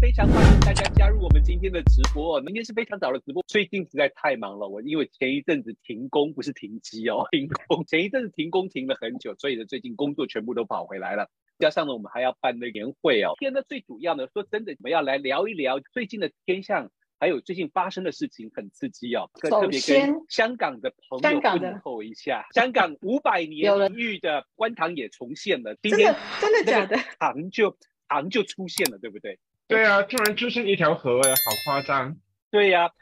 [0.00, 2.40] 非常欢迎大家加入我们今天的直播哦。
[2.42, 4.68] 明天是非常早的直播，最近实在太忙了。
[4.68, 7.84] 我因为前一阵子停工，不是停机哦， 停工。
[7.86, 11.30] 前一阵子停工停了很久，所以呢，最近工作全部都跑回来了。
[11.58, 13.32] 加上呢，我们还要办那年会哦。
[13.38, 19.30] 今天呢，最主要呢，说真的，我们要来聊一聊最近的天象，还有最近发生的事情，很刺激哦。
[19.34, 25.74] 特别跟香港的朋友问候一下，香港五百年一遇的观塘也重现了。
[25.82, 26.96] 今天真的假的？
[27.18, 27.78] 塘就
[28.08, 29.38] 塘就出现了，对不对？
[29.68, 32.16] 对啊，突然出现一条河，哎，好夸张。
[32.50, 32.92] 对呀、啊，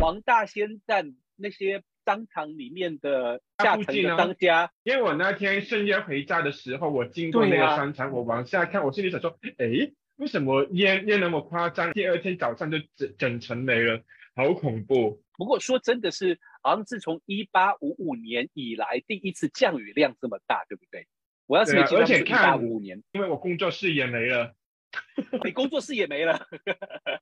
[0.00, 11.92] 黄大仙站那些商场里面的下层的商家，因为我那天深夜回家的时候，我经过那个商场，啊、我往下看，我心里想说，哎，为什么烟烟那么夸张？
[11.92, 14.00] 第二天早上就整整层没了，
[14.34, 15.20] 好恐怖。
[15.36, 21.06] 不过说真的是，好像自从一八五五年以来第一次降雨量这么大，对不对？
[21.46, 24.54] 我要是没记错，而且一八五五年，因为我工作室也没了。
[25.44, 26.46] 你工作室也没了，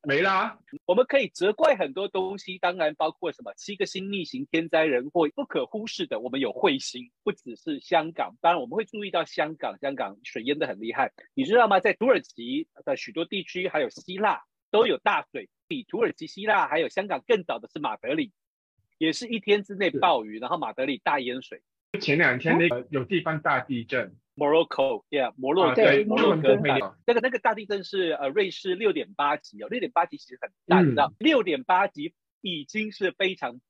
[0.02, 0.58] 没啦、啊。
[0.86, 6.20] 我们可以责怪很多东西，当然包括什么七个星逆行、天灾人祸，不可忽视的。
[6.20, 11.12] 我们有彗星，不只是香港，当然我们会注意到香港，香港水淹得很厉害。
[11.34, 11.80] 你知道吗？
[11.80, 15.48] 在土耳其的许多地区，还有希腊都有大水。
[15.68, 18.30] 比土耳其、希腊还有香港更早的是马德里，
[18.98, 21.62] 也是一天之内暴雨，然后马德里大淹水。
[22.00, 24.14] 前两天那个有地方大地震。
[24.34, 26.56] Morocco，yeah，摩洛哥，摩洛哥，
[27.06, 33.60] 那个那个大地震是呃瑞士六点八级哦，六点八级其实很大，你知道，六点八级已经是非常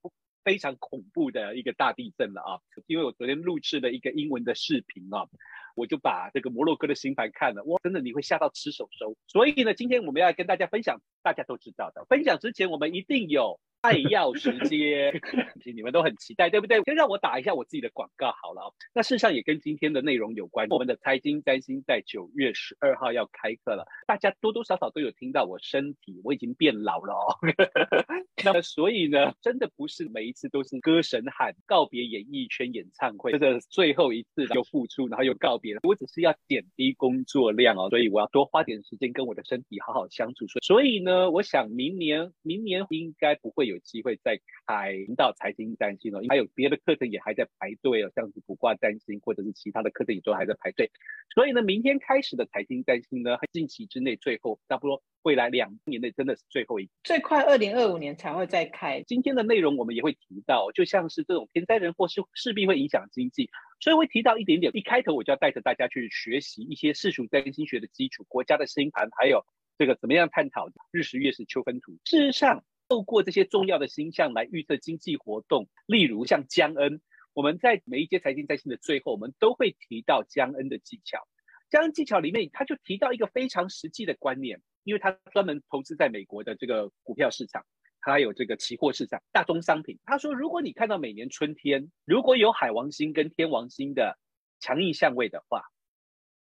[0.44, 2.60] 非常恐怖的一个大地震了啊！
[2.86, 5.26] 因为我昨天录制了一个英文的视频啊，
[5.74, 9.14] 我就把这个摩洛哥的星盘看了，哇，真的你会吓到吃手手。
[9.26, 13.60] 所以呢，今天我们要跟大家分享，大家都知道的，分享之前我们一定有。
[13.82, 15.12] 爱要时间，
[15.74, 16.80] 你们都很期待，对不对？
[16.84, 18.72] 先让我打一下我自己的广告好了。
[18.94, 20.68] 那事实上也跟今天的内容有关。
[20.70, 27.34] 我们的财经占星在九月十二号要开课了，大家多多少少都有听到我身体我已经变老了哦。
[28.44, 35.80] 那么所以呢，真的不是每一次都是歌神喊告别演艺圈演唱会，这个最后一次又复出，然后又告别了。
[35.82, 40.46] 我只是要减低工作量哦，所以我要多花点时间跟我的身体好好相处。
[40.62, 43.72] 所以呢，我想明年明年应该不会有。
[43.72, 50.90] 有机会再开引导财经占星哦，还有别的课程也还在排队哦，像是卜卦占星或者是其他的课程也都还在排队。
[51.34, 59.02] 所以呢，明天开始的财经占星呢，近期之内最后差不多未来两年内真的是最后一，最快二零二五年才会再开。
[59.06, 63.48] 今天的内容我们也会提到，就像是这种天灾人祸是势必会影响经济，
[63.82, 64.74] 所以会提到一点点。
[64.74, 69.44] 一开头我就要带着大家去学习一些世俗占星学的基础、国家的星盘，还有
[69.76, 71.98] 这个怎么样探讨日食、月食、秋分图。
[72.06, 72.64] 事实上。
[72.88, 77.00] 透过这些重要的星象来预测经济活动，例如像江恩，
[77.32, 81.26] 我们在每一节财经占星的最后，我们都会提到江恩的技巧。
[81.70, 87.64] 江恩技巧里面，他就提到一个非常实际的观念，因为他专门投资在美国的这个股票市场，
[88.02, 89.98] 还有这个期货市场、大宗商品。
[90.04, 94.18] 他说，如果你看到每年春天如果有海王星跟天王星的
[94.60, 95.62] 强硬相位的话，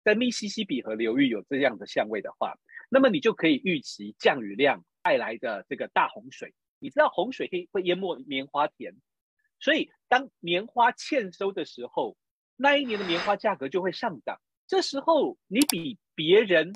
[0.03, 4.85] 在密西西比河流域有这样的相位的话，那么你就可以预期降雨量。
[5.03, 8.95] 带来的这个大洪水，你知道洪水可以会淹没棉花田，
[9.59, 12.19] 所以当棉花欠收的时候，
[12.55, 14.39] 那一年的棉花价格就会上涨。
[14.67, 16.75] 这时候你比别人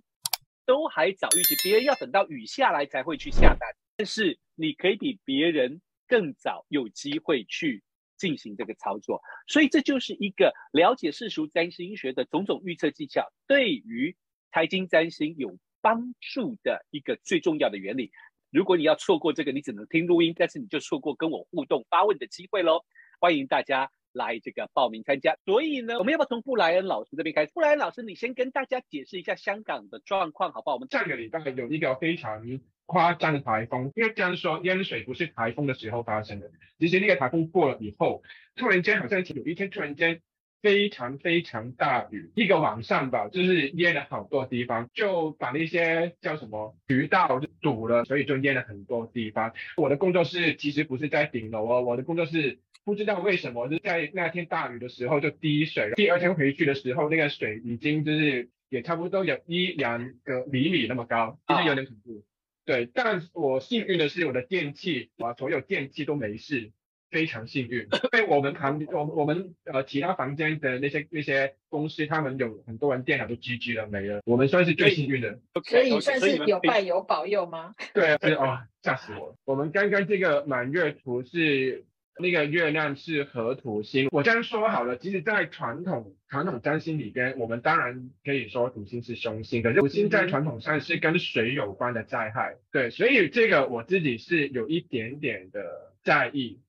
[0.65, 7.82] 都还早预期，别人要等到雨下来才会去下单，但是你可以比别人更早有机会去
[8.16, 9.20] 进行这个操作。
[9.47, 14.16] 所以这就是一个了解世俗占星学的种种预测技巧，对于
[14.53, 18.10] 财经占星有帮助的一个最重要的原理。
[18.50, 22.84] 如果你要错过这个，你只能听录音，但是你就错过跟我互动发问的机会喽。
[23.21, 25.37] 欢迎大家来这个报名参加。
[25.45, 27.53] 所以呢，我们要不要从布莱恩老师这边开始？
[27.53, 30.77] 布莱恩老师，你先跟大家解释一下香港的状况，好不好？
[30.77, 38.23] 我们上个礼拜有一个非常夸张的台风，因为这样说淹水不是台风的时候发生的，其实那个台风过了以后，
[38.57, 40.23] 突然间好像有一天突然间。
[40.65, 49.53] 非常非常大雨，一个晚上吧，就是淹了好多地方，就把那些叫什么渠道就堵了，所以就淹了很多地方。
[49.77, 62.25] 我的工作室其实不是在顶楼哦，我的工作室不知道为什么就在那天大雨的时候就滴水，第二天回去的时候，那个水已经就是也差不多有一两个厘米那么高，其实有点恐怖。
[62.65, 66.72] 对，但我幸运的是我的电器啊，所有电器都没事。
[67.15, 75.39] 非常幸运， 因为我们旁我我们呃其他房间的那些那些公司，他们有很多人电脑都 GG 了没了，我们算是最幸运的。
[75.65, 77.72] 所以算是有拜有保佑吗？
[77.95, 79.37] 对啊，是哦，吓死我了。
[79.45, 81.84] 我们刚刚这个满月图是
[82.19, 84.09] 那个月亮是合土星。
[84.10, 92.57] 我这样说好了，其实，在传统传统占星里边，我们当然可以说土星是凶星，可是土星在传统上是跟水有关的灾害。
[92.72, 96.60] 对，所以这个我自己是有一点点的在意，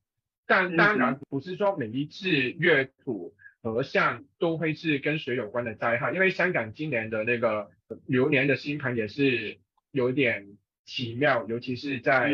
[0.46, 7.70] 但当然不是说每一次月土合相都会是跟水有关的灾害，因为香港今年的那个
[8.06, 9.58] 流年的星盘也是
[9.92, 12.32] 有点奇妙，尤其是在。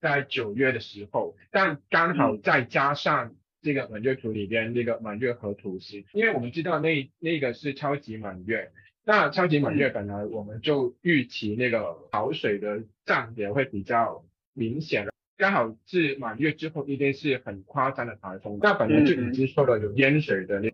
[0.00, 8.72] 在九月的时候，但刚好再加上这个满月图里边那个满月合土星，因为我们知道那那个是超级满月，
[9.04, 14.24] 那超级满月本来我们就预期那个潮水的涨点会比较
[14.54, 15.06] 明显，
[15.40, 20.70] 刚好是满月之后一定是很夸张的台风，那本来就已经受了有淹水的那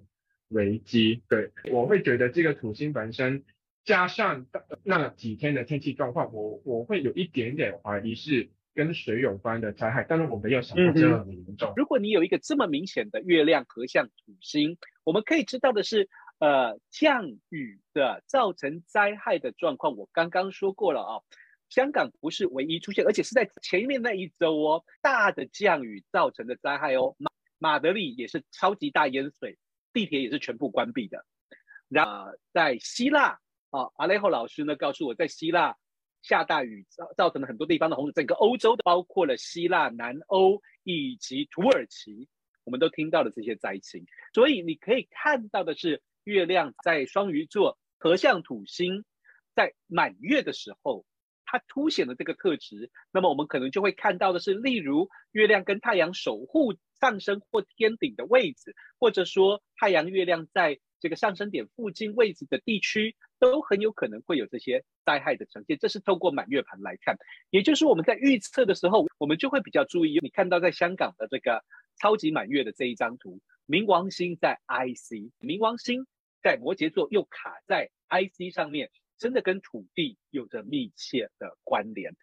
[0.49, 3.45] 危机，对，我会觉得这个土星本身
[3.85, 4.47] 加上
[4.83, 8.51] 那几天的天气状况，我我会有一点点怀疑是。
[8.77, 11.73] 跟水有关的灾害，但是我没有想到这么严重。
[11.77, 16.11] 如果你有一个这么明显的月亮合向土星，我们可以知道的是，
[16.41, 21.23] 呃，降雨的造成灾害的状况，我刚刚说过了啊、哦。
[21.69, 27.15] 香港不是唯一出现，而且是在前面那一周哦，大的降雨造成的灾害哦。
[27.19, 29.59] 马马德里也是超级大淹水，
[29.93, 31.25] 地铁也是全部关闭的。
[31.89, 33.39] 然后在希腊
[33.71, 35.77] 啊、阿雷霍老师呢告诉我在希腊。
[36.23, 42.29] 下大雨造造成了很多地方的洪水，整个欧洲的包括了希腊、南欧以及土耳其，
[42.65, 44.05] 我们都听到了这些灾情。
[44.35, 49.05] 所以你可以看到的是，月亮在双鱼座合相土星，
[49.55, 51.07] 在满月的时候，
[51.47, 52.91] 它凸显了这个特质。
[53.11, 63.17] 那么我们可能就会看到的是，例如月亮跟太阳守护上升或天顶的位置，或者说太阳、月亮在这个上升点附近位置的地区。
[63.39, 67.19] 都很有可能会有这些灾害的呈现，这是透过满月盘来看，
[67.51, 70.19] 也就是我们在预测的时候，我们就会比较注意。
[70.23, 71.63] 你看到在香港的这个
[72.01, 73.39] 超级满月的这一张图，
[73.69, 76.07] 冥王星在 IC，冥王星
[76.43, 82.15] 在摩羯座又卡在 IC 上面，真的跟土地有着密切的关联。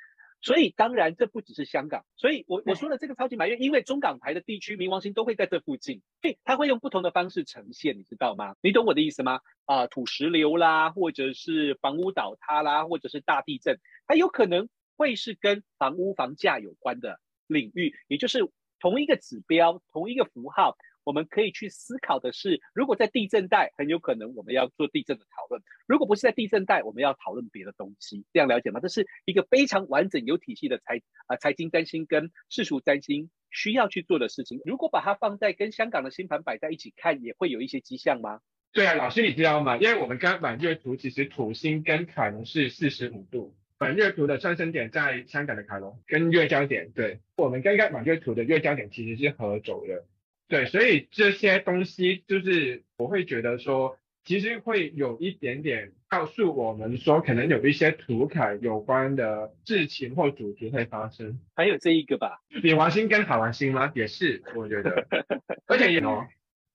[0.41, 2.05] 所以当然，这不只是香港。
[2.17, 8.57] 所以我我说的这个超级埋怨，因为中港台的地区冥王星都会在这附近，所以它会用不同的方式呈现，你知道吗？
[8.61, 9.39] 你懂我的意思吗？
[9.63, 14.67] 啊、呃，土石流啦，或者是房屋倒塌啦，或者是大地震，它有可能
[14.97, 18.45] 会是跟房屋房价有关的领域，也就是
[18.81, 20.75] 同一个指标，同一个符号。
[21.03, 28.25] 我们可以去思考的是，如果在地震带，很有可能我们要做地震的讨论；如果不是在地震带，我们要讨论别的东西。
[28.31, 28.79] 这样了解吗？
[28.79, 34.61] 这是一个非常完整、有体系的财啊财经占星跟世俗占星需要去做的事情。
[34.65, 38.39] 如果把它放在跟香港的星盘摆在一起看，也会有一些迹象吗？
[38.71, 39.77] 对啊，老师你知道吗？
[39.77, 50.05] 因为我们刚满月图其实土星跟凯龙是四十五度，满月图的上升点在香港的凯龙跟月交点，对，我们刚刚满月图的月交点其实是合轴的。
[50.53, 61.39] 对，所以这些东西就是我会觉得说，其实会有一点点告诉我们说，可能有一些土凯有关的事情或主题会发生。
[61.55, 63.91] 还有这一个吧，冥王星跟海王星吗？
[63.95, 65.07] 也是，我觉得，
[65.65, 66.27] 而且也哦，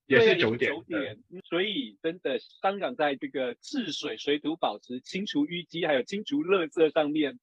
[0.07, 0.73] 也是九点。
[0.73, 7.39] 九点，所以真的，香港在这个治水、水土保持、清除淤积，还有清除垃圾上面。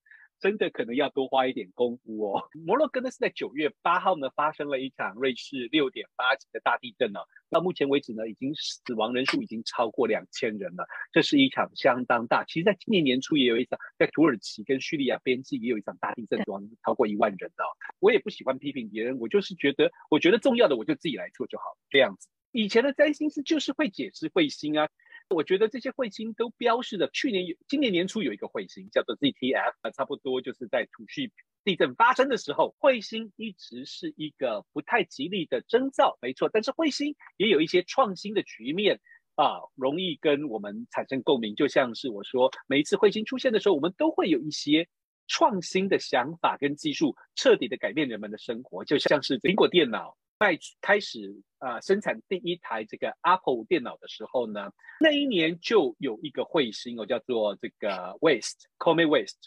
[0.47, 2.49] 真的可能要多花一点功夫哦。
[2.65, 7.19] 摩洛哥呢是在九月八号呢发生了一场瑞士六点八级的大地震呢，
[7.51, 12.45] 到目前为止呢已经死亡人数已经超过两千人了，这是一场相当大。
[12.45, 17.65] 其实，在今年年初也有一场，在土耳其跟叙利亚边境也有一场大地震，死亡超过一万人的。
[17.99, 22.29] 我也不喜欢批评别人，我就是觉得，我觉得重要的我就自己来做就好，这样子。
[22.53, 24.89] 以前的占星师就是会解释彗星啊。
[25.29, 31.33] 我觉得这些彗星都标示了去年有，今年年初有一个彗星叫做 ZTF，啊，差不多就是在土叙
[31.65, 36.49] 地震发生的时候，彗星一直是一个不太吉利的征兆，没错。
[36.53, 39.01] 但是彗星也有一些创新的局面
[39.35, 41.57] 啊，容易跟我们产生共鸣。
[41.57, 44.87] 就像是我说，每一次彗星出现的时候，我们都会有一些
[45.27, 48.85] 创新的想法跟技术，彻底的改变人们的生活。
[48.85, 50.17] 就像是苹果电脑。
[50.39, 59.39] 在开始啊、生产第一台这个 Apple 电脑的时候呢，那一年就有一个彗星哦，叫做这个 West Comet West。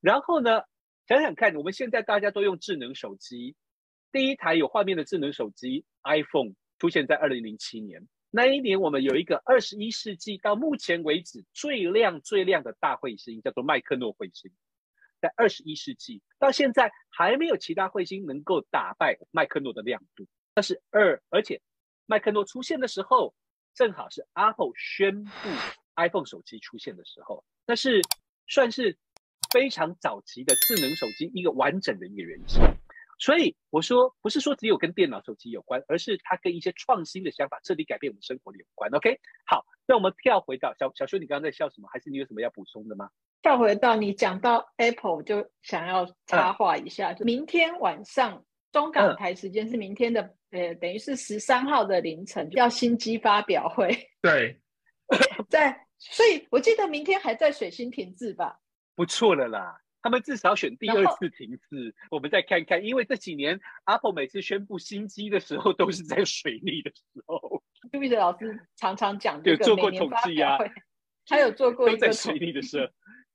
[0.00, 0.62] 然后呢，
[1.06, 3.54] 想想看，我们现在大家都用智能手机，
[4.10, 8.08] 第一台有画面的智能手机 iPhone 出现在二零零七年。
[8.30, 14.50] 那一年，我们有一个二十一世纪到目前为止最亮最亮的大彗星，叫做麦克诺彗星。
[15.22, 20.26] 在二十一世纪到现在，还没有其他彗星能够打败麦克诺的亮度。
[20.52, 21.62] 但是二，而且
[22.06, 23.32] 麦克诺出现的时候，
[23.72, 25.30] 正好是 Apple 宣布
[25.94, 28.02] iPhone 手机出现的时候，那是
[28.48, 28.98] 算是
[29.52, 32.60] 非常早期的智能手机一个完整的一个原型。
[33.18, 38.90] 所以我说，不是说只有跟电脑、手机有关，而是它跟一些创新的想法彻底改变我们生活的有关。
[38.90, 41.88] OK，好，那我们跳回到小小修，你刚刚在笑什么？
[41.92, 43.10] 还是你有什么要补充的吗？
[43.42, 53.88] 跳回到你讲到 Apple，就想要插话一下，就明天晚上中港台时间是明天的，呃，等于是十三号的凌晨要新机发表会。
[54.22, 54.60] 对，
[55.48, 58.60] 在，所以我记得明天还在水星停滞吧？
[58.94, 59.78] 不错了啦。
[60.04, 67.62] 他们至少选第二次停滞，我们再看看，因为这几年 Apple 每次宣布新机的时候，都是在水逆的时候。
[67.90, 70.58] 杜的老师常常讲，有做过统计啊，
[71.26, 72.86] 他有做过一个都在水逆的时候。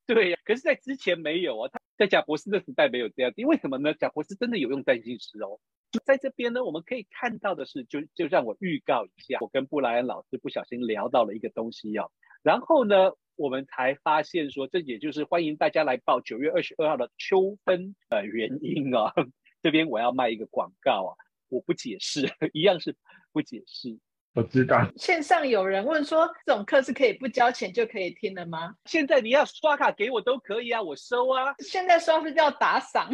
[0.07, 3.93] 对呀、可是，在之前没有啊，他在贾博士的时代没有这样，因为什么呢？
[3.93, 5.59] 贾博士真的有用占星师哦。
[6.05, 12.09] 在这边呢，我们可以看到的是，就就让我预告一下，我跟布莱恩老师不小心聊到了一个东西哦，
[12.41, 13.11] 然后呢。
[13.39, 19.13] 我们才发现说，这也就是欢迎大家来报九月二十二号的秋分的原因啊。
[19.61, 21.13] 这边我要卖一个广告啊，
[21.47, 22.95] 我不解释，一样是
[23.31, 23.99] 不解释。
[24.37, 24.87] 我知道。
[24.97, 28.75] 线上有人问说，这种课是可以不交钱就可以听的吗？
[28.85, 31.55] 现在你要刷卡给我都可以啊，我收啊。
[31.57, 33.11] 现在刷是叫打赏。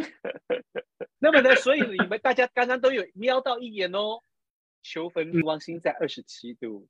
[1.18, 4.20] 那么呢，所以你们大家刚刚都有瞄到一眼哦，
[4.82, 6.86] 秋分冥王星在二十七度。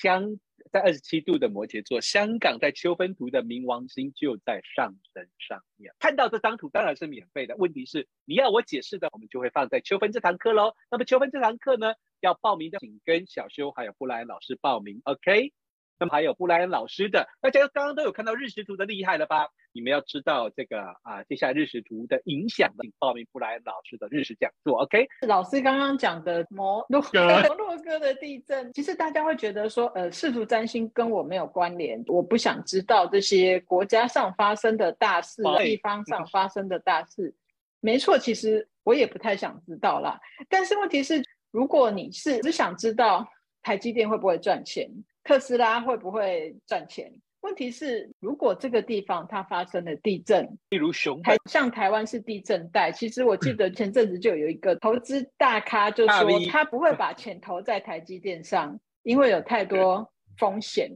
[0.00, 0.40] 香
[0.72, 5.92] 在二十七度的摩羯座，香港在秋分图的冥王星就在上升上面。
[5.98, 10.74] 看到这张图当然是免费的，问题是你要我解释的，我们就会放在秋分这堂课喽。
[10.90, 11.92] 那么秋分这堂课呢，
[12.24, 15.52] 要报名的请跟小修还有布莱恩老师报名，OK？
[15.96, 19.46] 那么还有布莱恩老师的，大家刚刚都有看到日食图的厉害了吧？
[19.72, 25.06] 你们要知道这个啊，接下来日食图的影响，请报名布莱恩老师的日食讲座，OK？
[25.26, 37.34] 老师刚刚讲的摩洛哥 摩洛哥的地震，其实大家会觉得说，呃，世俗占星跟我没有关联，我不想知道这些国家上发生的大事，地方上发生的大事。
[37.80, 40.18] 没错，其实我也不太想知道啦。
[40.48, 41.22] 但是问题是，
[41.54, 43.24] 如果你是只想知道
[43.62, 44.90] 台积电会不会赚钱？
[45.22, 47.08] 特斯拉会不会赚钱？
[47.42, 52.90] 问题是，如果这个地方它发生了地震，例如熊台，像台湾是地震带。
[52.90, 60.90] 其实我记得前阵子就有一个投资大咖就说，他不会把钱投在台积电上，因为有太多风险。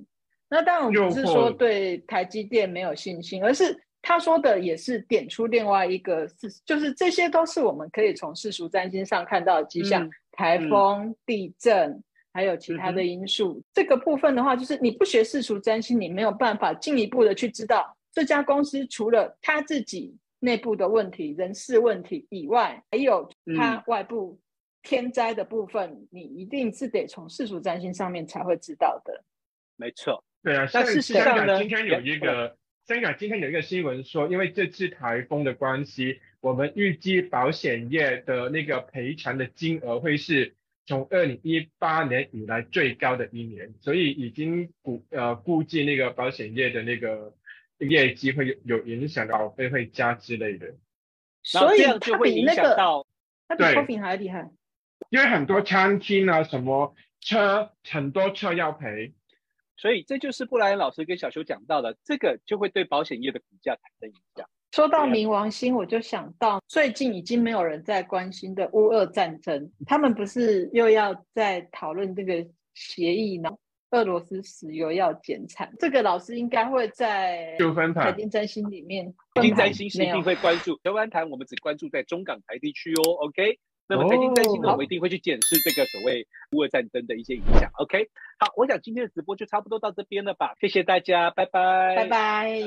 [0.48, 12.02] 那当然我不是说对台积电没有信心，而是他说的也是点出另外一个事，就是这些都是我们可以从世俗占星上看到的迹象：台风、地震。
[12.30, 24.38] 还有其他的因素，嗯、这个部分的话，就是你不学世俗占星，你没有办法进一步的去知道这家公司除了他自己内部的问题、人事问题以外，还有他外部
[24.82, 29.24] 天灾的部分，嗯、你一定是得从世俗占星上面才会知道的。
[29.74, 30.64] 没错，对啊。
[30.72, 32.56] 但事实上呢，今天有一个
[32.88, 40.54] 香港今天有一个新闻说，因为这次台风的关系，我们预计保险业的那个赔偿的金额会是。
[40.86, 47.34] 从二零一八年以来最高的一年，所以已经估呃估计那个保险业的那个
[47.76, 50.74] 业绩会有有影响，保费会加之类的。
[51.42, 52.74] 所以它比那个
[53.46, 54.48] 它比 COVID 还厉害，
[55.10, 59.12] 因为很多餐厅啊什么车很多车要赔，
[59.78, 64.46] 所以这就是布莱恩老师跟小邱讲到的，这个就会对保险业的股价产生影响。
[64.72, 73.50] 说到冥王星，我就想到最近已经没有人在关心的乌俄战争，他们不是又要在讨论这个协议呢？
[73.90, 77.56] 俄罗斯石油要减产，这个老师应该会在
[77.94, 80.78] 财经占星里面，财经占星一定会关注。
[80.84, 83.58] 台湾台我们只关注在中港台地区哦，OK？
[83.88, 88.08] 那么财经三星呢，我们一定会去检视这个所谓乌俄战争的一些影响，OK？
[88.38, 92.62] 好，我想今天的直播就差不多到这边了吧，谢谢大家，拜拜，拜拜。